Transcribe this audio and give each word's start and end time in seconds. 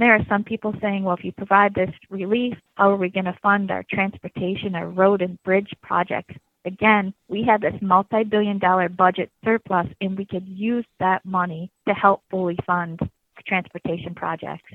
there 0.00 0.14
are 0.14 0.26
some 0.28 0.44
people 0.44 0.74
saying, 0.80 1.04
well, 1.04 1.16
if 1.16 1.24
you 1.24 1.32
provide 1.32 1.74
this 1.74 1.90
relief, 2.10 2.56
how 2.74 2.90
are 2.90 2.96
we 2.96 3.08
going 3.08 3.24
to 3.26 3.38
fund 3.42 3.70
our 3.70 3.84
transportation, 3.90 4.74
our 4.74 4.88
road 4.88 5.22
and 5.22 5.42
bridge 5.42 5.72
projects? 5.82 6.34
Again, 6.64 7.14
we 7.28 7.44
have 7.44 7.60
this 7.60 7.80
multi 7.80 8.24
billion 8.24 8.58
dollar 8.58 8.88
budget 8.88 9.30
surplus, 9.44 9.86
and 10.00 10.18
we 10.18 10.24
could 10.24 10.46
use 10.48 10.84
that 10.98 11.24
money 11.24 11.70
to 11.86 11.94
help 11.94 12.22
fully 12.30 12.58
fund 12.66 12.98
transportation 13.46 14.14
projects. 14.14 14.72